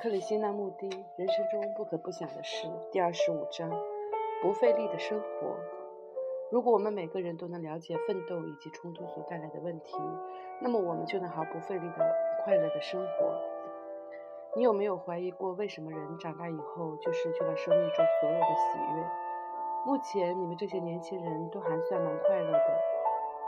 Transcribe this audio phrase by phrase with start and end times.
[0.00, 3.70] 克里希那穆蒂人生中不可不想的事第二十五章：
[4.42, 5.56] 不费力的生活。
[6.50, 9.94] 如果我们每个人都能了解奋斗以及冲突所带来的问题，
[10.60, 13.40] 那么我们就能毫不费力的快乐的生活。
[14.56, 19.04] 你有没有怀疑过，为什么人长大以后就失去了生命中所有的喜悦？
[19.86, 22.80] 目前你们这些年轻人都还算蛮快乐的，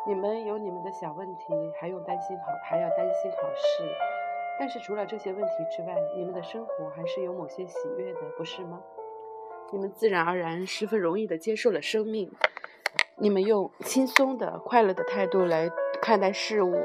[0.06, 4.13] 你们有你们的小问题，还用担心考，还要担心考试。
[4.58, 8.80] 但是除了这些问题之外，你们的生活还是有某些喜悦的，不是吗？
[9.72, 12.30] 你们自然而然十分容易地接受了生命，
[13.16, 15.68] 你们用轻松的、快乐的态度来
[16.00, 16.76] 看待事物。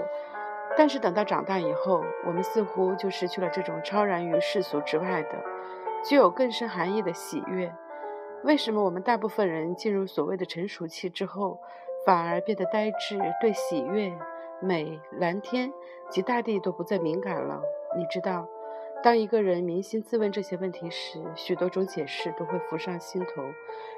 [0.77, 5.29] 但是等到长大以后，我们似乎就失去了这种超然于世俗之外的、
[6.03, 7.71] 具有更深含义的喜悦。
[8.43, 11.59] 为什么我们大部分人进入所谓的成熟期之后，
[12.05, 14.17] 反而变得呆滞，对喜悦？
[14.61, 15.71] 美、蓝天
[16.09, 17.61] 及大地都不再敏感了。
[17.97, 18.47] 你知道，
[19.01, 23.43] 当一个人扪心自问这些问题时，许多种解释都会浮上心头。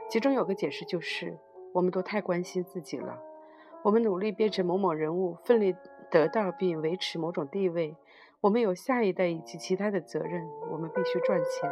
[0.09, 1.38] 其中有个解释就是，
[1.73, 3.19] 我们都太关心自己了。
[3.83, 5.75] 我们努力变成某某人物，奋力
[6.09, 7.95] 得到并维持某种地位。
[8.41, 11.71] 我们有下一代以及其他的责任，我们必须赚钱。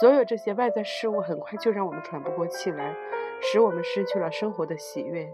[0.00, 2.94] 所有这些外在事物很快就让我们喘不过气来，
[3.40, 5.32] 使我们失去了生活的喜悦。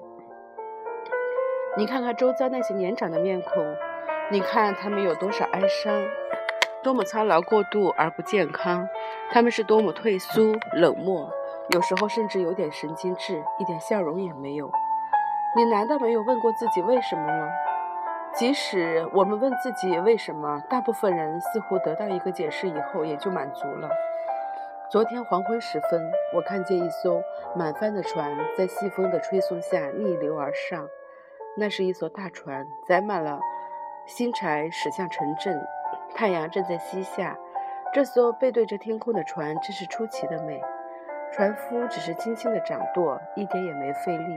[1.77, 3.77] 你看看周遭那些年长的面孔，
[4.31, 5.93] 你看他们有多少哀伤，
[6.85, 8.89] 多么操劳过度而不健康，
[9.33, 11.29] 他们是多么退缩冷漠，
[11.71, 14.71] 有时候甚至有点神经质，一点笑容也没有。
[15.57, 17.49] 你难道没有问过自己为什么吗？
[18.35, 23.89] 即使我们问自己为什么，大部分人似乎得到一个解释以后也就满足了。
[24.93, 26.01] 昨天黄昏时分，
[26.37, 27.21] 我看见一艘
[27.57, 30.89] 满帆的船在西风的吹送下逆流而上。
[31.57, 33.39] 那是一艘大船，载满了
[34.07, 35.57] 新柴，驶向城镇。
[36.15, 37.39] 太阳正在西下，
[37.93, 40.61] 这艘背对着天空的船真是出奇的美。
[41.33, 44.35] 船夫只是轻轻地掌舵，一点也没费力，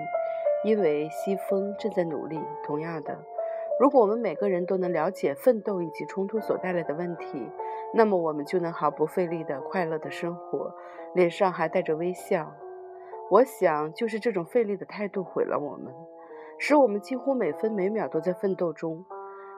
[0.64, 2.40] 因为西风正在努力。
[2.64, 3.18] 同样的，
[3.80, 7.52] 如果我们每个人都能了解奋斗以及冲突所带来的问题，
[7.94, 10.74] 那么我们就能毫不费力地快乐地生活，
[11.14, 12.54] 脸上还带着微笑。
[13.30, 15.94] 我想，就是这种费力的态度毁了我们。
[16.60, 19.06] 使我们几乎每分每秒都在奋斗中。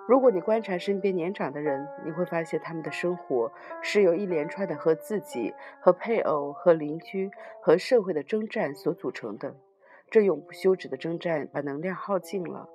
[0.08, 3.52] 如果你观察身边年长的人，你会发现他们的生活
[3.82, 7.30] 是由一连串的和自己、和配偶、和邻居、
[7.62, 9.56] 和社会的征战所组成的。
[10.10, 12.68] 这永不休止的征战把能量耗尽了。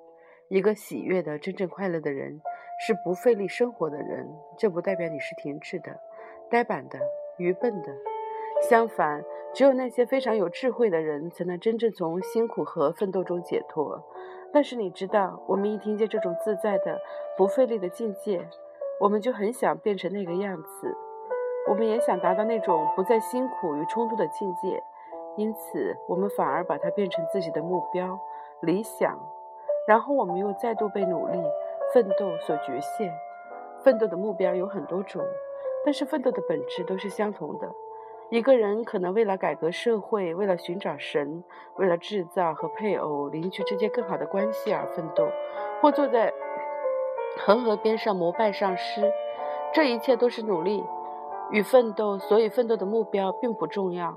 [0.48, 2.40] 一个喜悦的、真正快乐的人
[2.86, 4.28] 是不费力生活的人。
[4.56, 5.98] 这不代表你是停滞的、
[6.48, 7.00] 呆板的、
[7.38, 8.13] 愚笨的。
[8.68, 14.02] 相反，只有那些非常有智慧的人，才能真正从辛苦和奋斗中解脱。
[14.54, 16.98] 但是你知道，我们一听见这种自在的、
[17.36, 18.48] 不费力的境界，
[19.00, 20.96] 我们就很想变成那个样子。
[21.68, 24.82] 我们也想达到那种不再辛苦与冲突的境界，
[25.36, 28.18] 因此我们反而把它变成自己的目标、
[28.62, 29.18] 理想。
[29.86, 31.38] 然后我们又再度被努力、
[31.92, 33.12] 奋斗所局限。
[33.82, 35.22] 奋斗的目标有很多种，
[35.84, 37.70] 但是奋斗的本质都是相同的。
[38.34, 41.44] 一个人可能为了改革社会，为了寻找神，
[41.76, 45.28] 为了制造和配偶、邻居之间更好的关系而奋斗，
[45.80, 46.32] 或坐在
[47.38, 49.12] 恒河边上膜拜上师，
[49.72, 50.82] 这一切都是努力
[51.52, 52.18] 与奋斗。
[52.18, 54.12] 所以，奋斗的目标并不重要，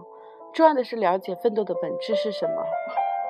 [0.51, 2.63] 重要的是了解奋斗的本质是什么。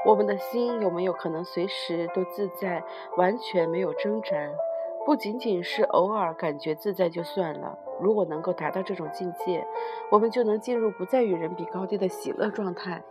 [0.06, 2.82] 我们的心有没有可能随时都自在，
[3.18, 4.30] 完全没有挣扎？
[5.08, 7.80] 不仅仅是偶尔感觉自在就算了。
[8.02, 9.66] 如果能够达到这种境界，
[10.12, 13.02] 我们就能进入不再与人比高低的喜乐状态。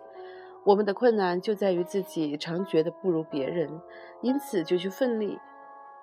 [0.64, 3.80] 我们的困难就在于自己常觉得不如别人，
[4.20, 5.38] 因此就去奋力，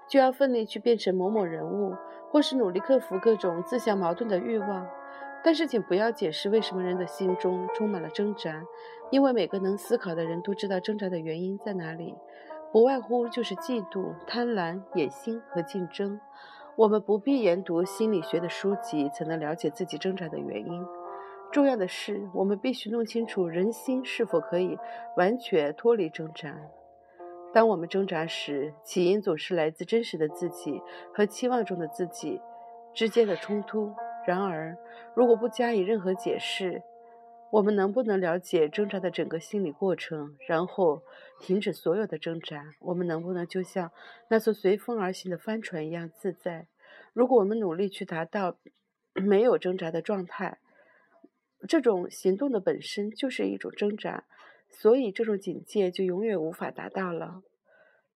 [0.07, 1.95] 就要奋力去变成某某人物，
[2.31, 4.87] 或是努力克服各种自相矛盾的欲望。
[5.43, 8.63] 但是，请不要解释为什么人的心中充满了挣扎，
[9.11, 12.15] 因为每个能思考的人都知道挣扎的原因在哪里，
[12.73, 16.19] 不外乎就是嫉妒、贪婪、野心和竞争。
[16.75, 20.83] 我们不必研读心理学的书籍才能了解自己挣扎的原因。
[21.51, 24.75] 重要的是，我们必须弄清楚人心是否可以
[25.15, 26.51] 完全脱离挣扎。
[27.53, 30.81] 当我们挣扎时，起因总是来自真实的自己
[31.13, 32.41] 和期望中的自己
[32.91, 33.93] 之间的冲突。
[34.25, 34.75] 然而，
[35.13, 36.81] 如果不加以任何解释，
[37.53, 41.03] 我们能不能了解挣扎的整个心理过程，然后
[41.39, 42.73] 停止所有的挣扎？
[42.79, 43.91] 我们能不能就像
[44.29, 46.65] 那艘随风而行的帆船一样自在？
[47.13, 48.57] 如果我们努力去达到
[49.13, 50.57] 没有挣扎的状态，
[51.67, 54.23] 这种行动的本身就是一种挣扎，
[54.67, 57.43] 所以这种警戒就永远无法达到了。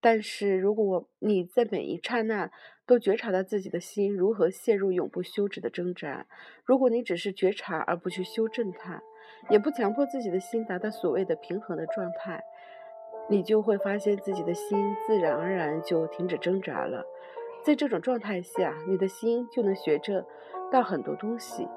[0.01, 2.49] 但是，如果你在每一刹那
[2.87, 6.25] 都觉察到自己的心如何陷入永不休止的挣扎，
[6.65, 9.03] 如果你只是觉察而不去修正它，
[9.49, 12.43] 也不强迫自己的心达到所谓的平衡的状态，
[13.29, 17.05] 你就会发现自己的心自然而然就停止挣扎了。
[17.63, 20.25] 在这种状态下，你的心就能学着
[20.71, 21.67] 到很多东西。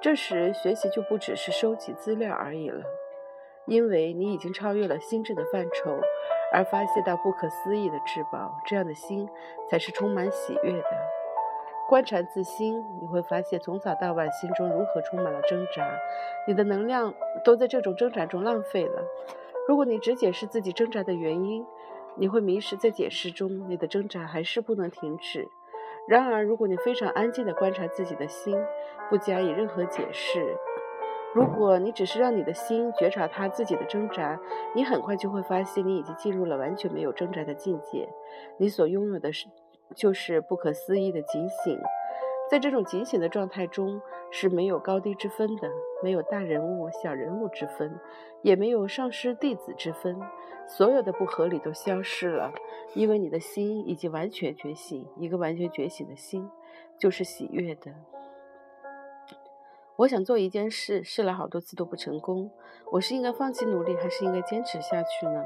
[0.00, 2.84] 这时，学习就不只是收集资料而已了，
[3.66, 6.00] 因为你已经超越了心智的范畴。
[6.50, 9.28] 而发泄到不可思议的至宝，这样的心
[9.70, 11.17] 才是充满喜悦的。
[11.88, 15.90] 观察自心，你会发现从早到晚心中如何充满了挣扎，
[16.46, 19.02] 你的能量都在这种挣扎中浪费了。
[19.66, 21.64] 如果你只解释自己挣扎的原因，
[22.14, 25.48] 你会迷失在解释中，你的挣扎还是不能停止。
[26.06, 28.54] 然而，如果你非常安静地观察自己的心，
[29.08, 30.58] 不加以任何解释。
[31.34, 34.38] 如果你只是让你的心觉察他自己的挣扎，
[34.74, 38.06] 你很快就会发现你已经进入了完全没有挣扎的境界。
[38.58, 39.46] 你所拥有的是，
[39.94, 41.78] 就是不可思议的警醒。
[42.50, 44.00] 在这种警醒的状态中，
[44.30, 45.70] 是没有高低之分的，
[46.02, 47.98] 没有大人物、小人物之分，
[48.40, 50.18] 也没有上师弟子之分。
[50.66, 52.52] 所有的不合理都消失了，
[52.94, 55.06] 因为你的心已经完全觉醒。
[55.16, 56.50] 一个完全觉醒的心，
[56.98, 57.92] 就是喜悦的。
[59.96, 62.50] 我想做一件事，试了好多次都不成功。
[62.92, 65.44] 我是应该放弃努力，还是应该坚持下去呢？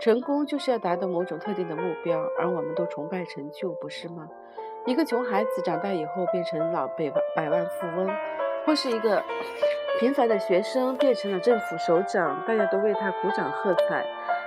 [0.00, 4.28] 成功就是要达到某种特定的目标，而我们都崇拜成就，不是吗？
[4.86, 8.08] 一个穷孩子长大以后变成了百百万富翁，
[8.64, 9.20] 或是一个
[9.98, 14.06] 平凡的学生变成了政府首长，大家都为他鼓掌喝彩，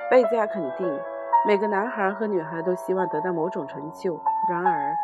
[0.09, 0.99] 倍加肯定。
[1.45, 4.13] 每个男孩和女孩都希望得到某种成就，
[4.49, 4.95] 然而，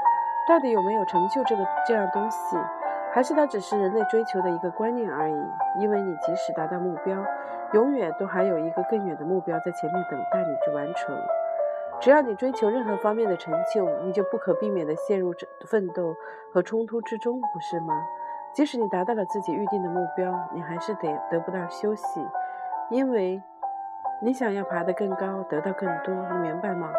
[0.48, 2.58] 到底有没有成就这个这样东西？
[3.18, 7.18] 还是它只是人类追求的一个观念而已，因为你即使达到目标，
[7.74, 11.18] 永远都还有一个更远的目标在前面等待你去完成。
[12.00, 15.34] 只要你追求任何方面的成就，你就不可避免地陷入
[15.66, 16.16] 奋斗
[16.54, 18.06] 和冲突之中，不是吗？
[18.54, 22.24] 即使你达到了自己预定的目标，你还是得得不到休息，
[22.92, 23.42] 因为
[24.22, 26.94] 你想要爬得更高，得到更多，你明白吗？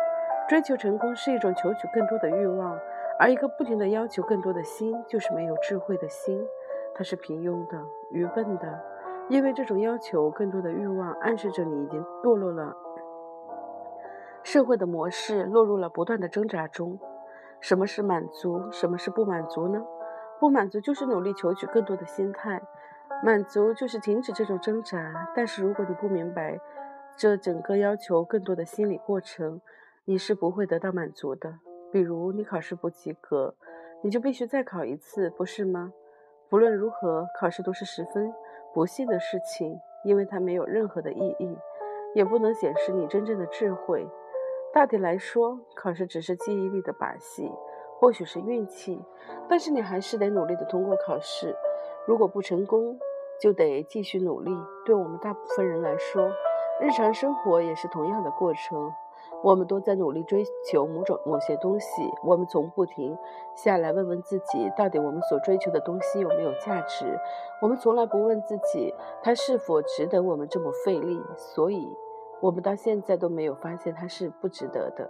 [0.49, 2.76] 追求成功是一种求取更多的欲望。
[3.19, 6.41] 而一个不停的要求更多的心，就是没有智慧的心，
[6.94, 8.81] 它是平庸的、愚笨的，
[9.29, 12.76] 因为这种要求更多的欲望，暗示着你已经堕落了
[14.44, 16.99] 社会的模式，落入了不断的挣扎中。
[17.61, 18.70] 什么是满足？
[18.70, 19.85] 什么是不满足呢？
[20.38, 22.62] 不满足就是努力求取更多的心态，
[23.25, 25.29] 满足就是停止这种挣扎。
[25.35, 26.61] 但是如果你不明白
[27.17, 29.61] 这整个要求更多的心理过程，
[30.05, 31.59] 你是不会得到满足的。
[31.90, 33.55] 比如你考试不及格，
[34.02, 35.93] 你就必须再考一次，不是吗？
[36.49, 38.32] 不论如何，考试都是十分
[38.73, 41.58] 不幸的事情，因为它没有任何的意义，
[42.14, 44.08] 也不能显示你真正的智慧。
[44.73, 47.50] 大体来说，考试只是记忆力的把戏，
[47.99, 49.02] 或许是运气，
[49.49, 51.56] 但是你还是得努力的通过考试。
[52.06, 52.99] 如果不成功，
[53.40, 54.50] 就得继续努力。
[54.85, 56.31] 对我们大部分人来说，
[56.81, 58.93] 日常生活也是同样的过程。
[59.42, 61.86] 我们都在努力追求某种某些东西，
[62.25, 63.16] 我们从不停
[63.54, 67.04] 下来问问自己，到底我们所追求的东西有没有价值？
[67.62, 68.92] 我们从来不问自己，
[69.22, 71.22] 它是否值得我们这么费力？
[71.36, 71.88] 所以，
[72.40, 75.08] 我们到现在都没有发现它是不值得的。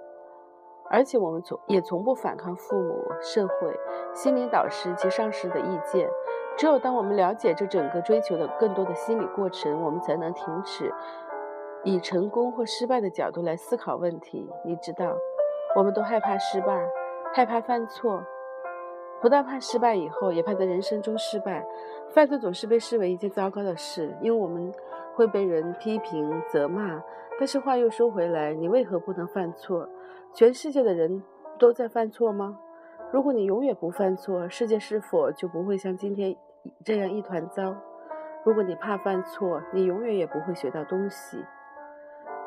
[0.90, 3.78] 而且，我们从也从不反抗父母、社会、
[4.14, 6.08] 心灵导师及上师的意见。
[6.56, 10.92] 只有当我们了解这整个追求的更多的心理过程，我们才能停止。
[11.84, 15.16] 以成功或失败的角度来思考问题，你知道，
[15.76, 16.86] 我们都害怕失败，
[17.32, 18.22] 害怕犯错，
[19.20, 21.64] 不但怕失败以后，也怕在人生中失败。
[22.10, 24.72] 犯错总是被视为一件糟糕的事，因为我们
[25.14, 27.02] 会被人批评、责骂。
[27.38, 29.88] 但是话又说回来，你为何不能犯错？
[30.34, 31.22] 全世界的人
[31.58, 32.58] 都在犯错吗？
[33.12, 36.36] 如果你永远不犯错，世界是否就不会像今天
[36.84, 37.74] 这样一团糟？
[38.44, 41.44] 如果你怕犯错，你永远也不会学到东西。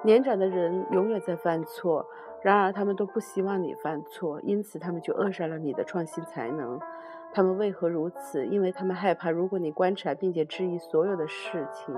[0.03, 2.05] 年长的人永远在犯错，
[2.41, 6.79] 然而他们都不希望你犯错，因此他们就扼杀了你的创新才能。
[7.33, 8.45] 他们为何如此？
[8.47, 11.95] 因为他们害怕，如果你观察并且质疑所有的事情，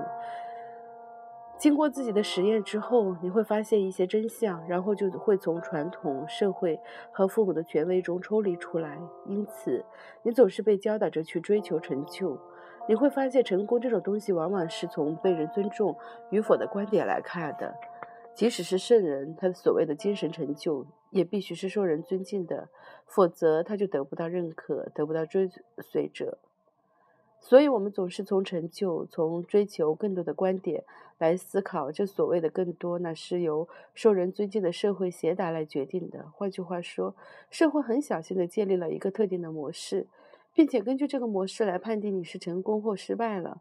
[1.56, 6.78] 经过自己的实验之后，你会发现一些真相，然后就会从传统社会
[7.10, 8.98] 和父母的权威中抽离出来。
[9.26, 9.84] 因此，
[10.22, 12.38] 你总是被教导着去追求成就。
[12.86, 15.96] 你会发现，成功这种东西往往是从被人尊重
[16.28, 17.74] 与否的观点来看的。
[18.34, 22.68] 即使是圣人，他的所谓的精神成就也必须是受人尊敬的，
[23.06, 25.48] 否则他就得不到认可，得不到追
[25.78, 26.38] 随者。
[27.38, 30.82] 所以，我们总是从成就、从追求更多的观点
[31.18, 31.92] 来思考。
[31.92, 36.26] 这所谓的更多，那是由受人尊敬的社会协达来决定的。
[36.32, 37.14] 换句话说，
[37.50, 40.06] 社会很小心地建立了一个特定的模式，
[40.54, 43.60] 并且根据这个模式来判定你是成功或失败了。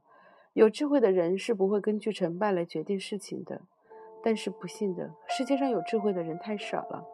[0.53, 3.61] 有智慧的人是不会根据成败来决定事情的。
[4.23, 7.05] 但是不幸的，世界上有智慧的人太少了，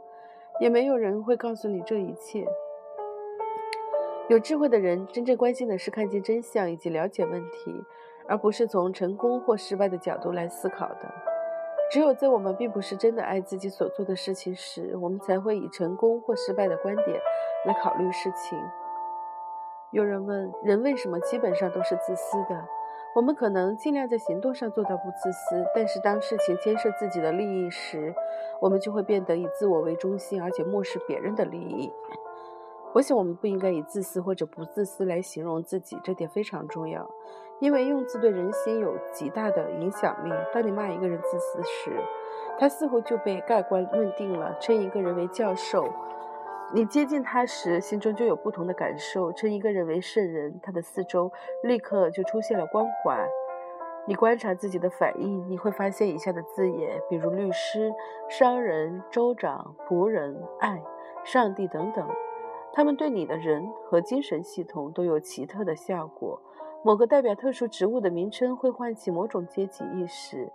[0.60, 2.46] 也没有人会告诉你这一切。
[4.28, 7.84] 有智慧的人真正关心的是看见真相以及了解问题，
[8.28, 11.12] 而不是从成功或失败的角度来思考的。
[11.92, 17.20] 只有在我们并不是真的爱自己所做的事情时，我们才会以成功或失败的观点
[17.66, 18.56] 来考虑事情。
[19.92, 22.64] 有人问：人为什么基本上都是自私的？
[23.16, 28.14] 我们可能尽量在行动上做到不自私，但是当事情牵涉自己的利益时，
[28.62, 31.92] 我们就会变得以自我为中心，而且漠视别人的利益。
[32.94, 37.10] 我想，我们不应该以自私或者不自私来形容自己，这点非常重要，
[37.60, 40.32] 因为用字对人心有极大的影响力。
[40.54, 41.92] 当你骂一个人自私时，
[42.60, 45.90] 他似乎就被盖棺论定了；称一个人为教授，
[46.72, 51.32] 你接近他时，心中就有不同的感受；称一个人为圣人，他的四周
[51.64, 53.28] 立刻就出现了光环。
[54.06, 57.92] 你观察自己的反应，你会发现以下的字眼，比如律师、
[58.30, 60.80] 商人、州长、仆人、爱、
[61.24, 62.08] 上帝等等。
[62.72, 66.40] 他们对你的人和精神系统都有奇特的效果。
[66.84, 70.52] 某个代表特殊职务的名称会唤起某种阶级意识，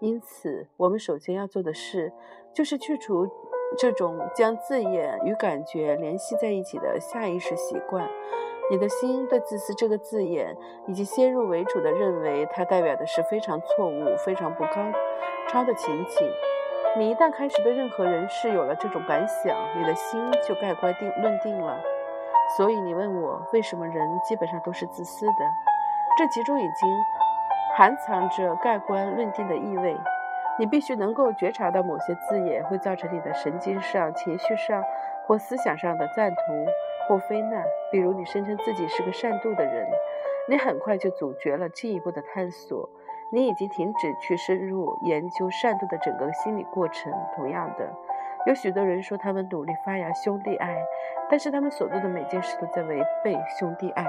[0.00, 2.10] 因此，我们首先要做的事
[2.54, 3.28] 就是去除
[3.76, 8.08] 这种将字眼与感觉联系在一起的下意识习惯。
[8.70, 10.56] 你的心对“自私”这个字眼
[10.86, 14.92] 已经先入为主地认为它代表的是非常错误、非常不高
[15.48, 16.30] 超的情景。
[16.96, 21.80] 你一旦开始对任何人事有了这种感想，你的心就盖棺定论定了。
[22.56, 25.32] 所以你问我为什么人基本上都是自私的，
[26.18, 26.88] 这其中已经
[27.76, 29.96] 含藏着盖棺论定的意味。
[30.58, 34.82] 你必须能够觉察到某些字眼会造成你的神经上、情绪上
[35.26, 36.66] 或思想上的赞同
[37.06, 37.64] 或非难。
[37.92, 39.86] 比如，你声称自己是个善妒的人，
[40.48, 42.88] 你很快就阻绝了进一步的探索。
[43.30, 47.12] 你已经停止去深入研究善妒的整个心理过程。
[47.36, 47.94] 同样的，
[48.46, 50.76] 有许多人说他们努力发扬兄弟爱，
[51.28, 54.06] 但是他们所做的每件事都在违背兄弟爱。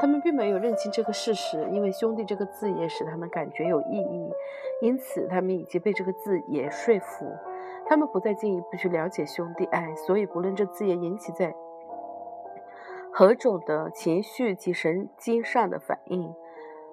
[0.00, 4.32] 他们并没有认清这个事实，因为“兄弟”这个字眼使他们感觉有意义，
[4.80, 7.26] 因此他们已经被这个字眼说服。
[7.86, 11.54] 他们不再进一步去了解兄弟爱，所以不论这字眼引起在
[13.12, 16.34] 何种的情绪及神经上的反应。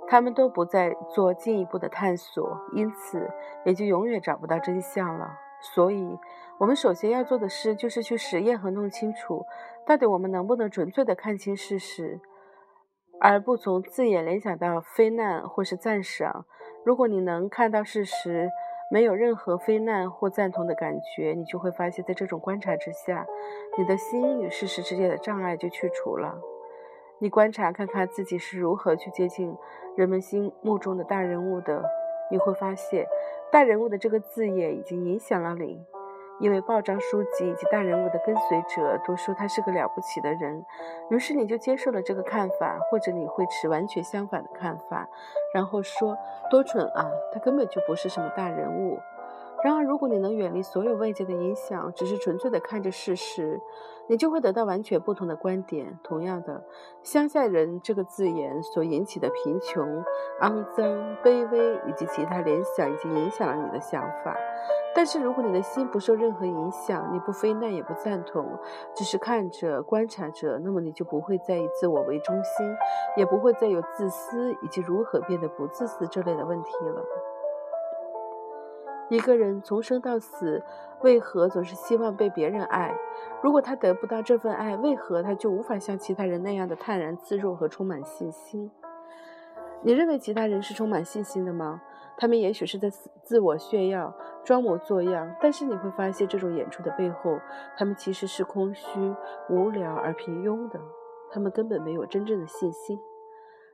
[0.07, 3.31] 他们都不再做进一步的探索，因此
[3.63, 5.31] 也就永远找不到真相了。
[5.61, 6.17] 所以，
[6.59, 9.45] 我们首先要做的事就是去实验和弄清楚，
[9.85, 12.19] 到底我们能不能纯粹的看清事实，
[13.19, 16.45] 而不从字眼联想到非难或是赞赏。
[16.83, 18.49] 如果你能看到事实，
[18.91, 23.25] 没有任何非难或赞同的感觉，你就会发现，在这种观察之下，
[23.77, 26.41] 你的心与事实之间的障碍就去除了。
[27.19, 29.55] 你观察看看自己是如何去接近
[29.95, 31.85] 人们心目中的大人物的，
[32.31, 33.05] 你会发现，
[33.51, 35.85] 大人物的这个字眼已经影响了你，
[36.39, 40.65] 因为报章书籍以及大人物的跟随者都说他是个了不起的人，
[41.09, 45.07] 于是你就接受了这个看法，或者你会持完全相反的看法，
[45.53, 46.17] 然后说
[46.49, 48.97] 多蠢啊，他根本就不是什么大人物。
[49.63, 53.61] 然而，如果你能远离所有外界的影响，只是纯粹的看着事实，
[54.07, 55.99] 你就会得到完全不同的观点。
[56.03, 56.63] 同样的，
[57.03, 60.03] 乡下人这个字眼所引起的贫穷、
[60.41, 60.83] 肮脏、
[61.23, 64.35] 卑微以及其他联想，已经影响了你的想法。
[64.95, 68.57] 但是，如果你的心不受任何影响，你不非难也不赞同，
[68.95, 72.75] 只是看着、观察着，那么你就不会再以自我为中心，
[73.15, 77.05] 也不会再有自私以及如何变得不自私这类的问题了。
[79.11, 80.63] 一个人从生到死，
[81.01, 82.95] 为何总是希望被别人爱？
[83.43, 88.71] 如果他得不到这份爱，为何他就无法像其他人那样的泰然自若和充满信心？
[89.83, 91.81] 你认为其他人是充满信心的吗？
[92.15, 94.15] 他们也许是在自我炫耀、
[94.45, 97.37] 装模作样，但是你会发现，这种演出的背后，
[97.75, 99.13] 他们其实是空虚、
[99.49, 100.79] 无聊而平庸的。
[101.29, 102.97] 他们根本没有真正的信心。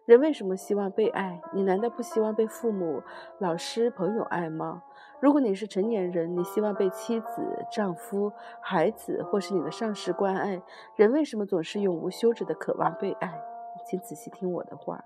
[0.07, 1.41] 人为什么希望被爱？
[1.51, 3.03] 你难道不希望被父母、
[3.39, 4.81] 老师、朋友爱吗？
[5.19, 10.61] 如果你是成年人，你希望被妻子、丈夫、孩子，或是你的上司关爱。
[10.95, 13.37] 人为什么总是永无休止的渴望被爱？
[13.85, 15.03] 请仔细听我的话，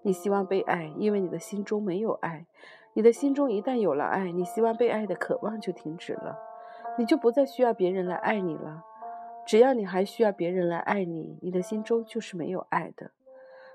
[0.00, 2.46] 你希望被爱，因为你的心中没有爱。
[2.94, 6.38] 你的心中一旦有了爱，你希望被爱的渴望就停止了，
[6.96, 8.84] 你就不再需要别人来爱你了。
[9.44, 13.10] 只要你还需要别人来爱你，你的心中就是没有爱的。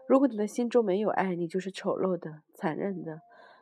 [0.07, 3.21] 如果你的心中没有爱，你就是丑陋的、残忍的。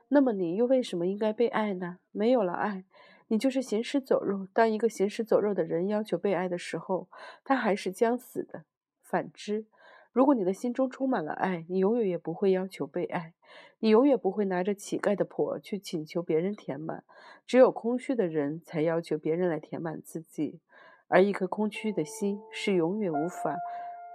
[0.09, 1.99] 那么你又为什么应该被爱呢？
[2.11, 2.83] 没有了爱，
[3.29, 4.47] 你就是行尸走肉。
[4.53, 7.07] 当一个行尸走肉的人要求被爱的时候，
[7.43, 8.65] 他还是将死的。
[9.01, 9.65] 反之，
[10.11, 13.33] 如果你的心中充满了爱，你永远也不会要求被爱，
[13.79, 17.03] 你永远不会拿着乞丐的钵去请求别人填满。
[17.47, 20.59] 只有空虚的人才要求别人来填满自己，
[21.07, 23.55] 而一颗空虚的心是永远无法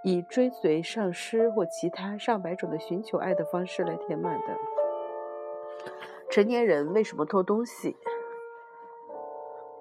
[0.03, 4.57] 以追随上师或其他上百种的寻求爱的方式来填满的。
[6.29, 7.97] 成年人为什么偷东西？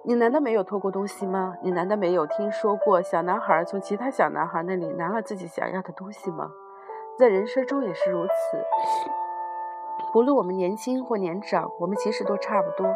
[0.05, 1.57] 你难道没有偷过东西吗？
[1.63, 6.51] 你难道没有听说过小男孩从其他小男孩那里拿了自己想要的东西吗？
[7.19, 8.33] 在人生中也是如此。
[10.13, 12.95] 不论我们年轻或年长，我们其实都差不多，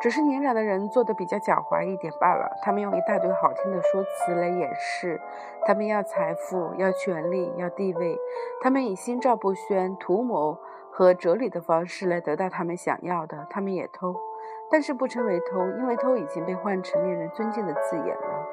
[0.00, 2.56] 只是年长的人做的比较狡猾一点罢了。
[2.62, 5.20] 他们用一大堆好听的说辞来掩饰，
[5.66, 8.18] 他们要财富，要权力，要地位，
[8.62, 10.58] 他们以心照不宣、图谋
[10.90, 13.46] 和哲理的方式来得到他们想要的。
[13.50, 14.14] 他们也偷。
[14.70, 18.46] 但是不称为偷，因为偷已经被换成令人尊敬的字眼了。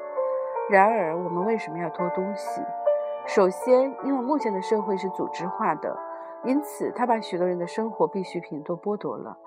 [0.68, 2.60] 然而，我们为什么要偷东西？
[3.26, 5.96] 首先，因为目前的社会是组织化的，
[6.44, 9.38] 因此他把许多人的生活必需品都剥夺了。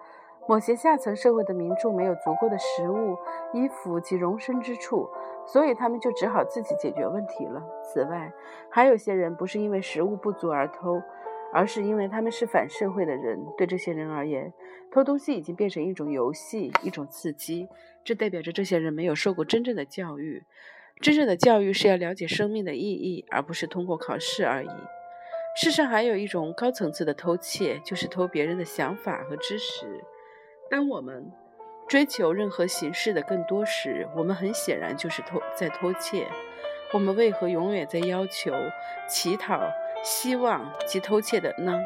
[0.47, 3.17] 某些下层社会的民众没有足够的食物、
[3.53, 5.09] 衣服及容身之处，
[5.45, 7.61] 所以他们就只好自己解决问题了。
[7.83, 8.31] 此外，
[8.69, 11.01] 还有些人不是因为食物不足而偷。
[11.53, 14.53] 而是因为他们是反社会的人，对这些人而言，
[14.89, 17.67] 偷东西已经变成一种游戏，一种刺激。
[18.05, 20.45] 这代表着这些人没有受过真正的教育。
[21.01, 24.69] 真正的教育是要了解生命的意义，而不是通过考试而已。
[25.57, 30.01] 世上还有一种高层次的偷窃，就是偷别人的想法和知识。
[30.71, 31.29] 当我们
[31.89, 36.25] 追求任何形式的更多时，我们很显然就是偷在偷窃。
[36.93, 38.53] 我们为何永远在要求、
[39.05, 39.59] 乞讨？
[40.01, 41.77] 希望及偷窃的呢？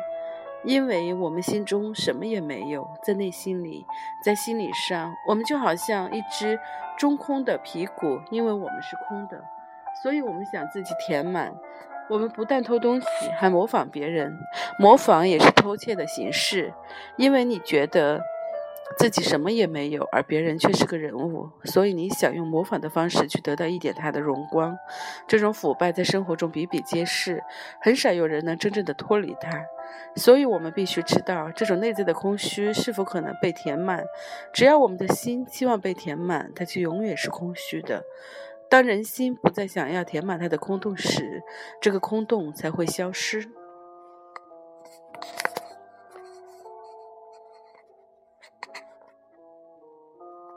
[0.64, 3.84] 因为我们心中什么也没有，在内心里，
[4.24, 6.60] 在心理上，我们就好像一只
[6.96, 9.44] 中空的皮鼓，因为我们是空的，
[10.04, 11.52] 所以我们想自己填满。
[12.08, 14.38] 我们不但偷东西，还模仿别人，
[14.78, 16.72] 模仿也是偷窃的形式，
[17.18, 18.22] 因为你觉得。
[18.98, 24.78] 自己什么也没有，而别人却是个人物，所以你想用模仿的方式去得到一点他的荣光。
[25.28, 27.44] 这种腐败在生活中比比皆是，
[27.82, 29.66] 很少有人能真正的脱离它。
[30.16, 34.04] 所以我们必须知道，这种内在的空虚是否可能被填满。
[34.54, 38.04] 只要我们的心期望被填满，它就永远是空虚的。
[38.70, 41.44] 当人心不再想要填满它的空洞时，
[41.82, 43.50] 这个空洞才会消失。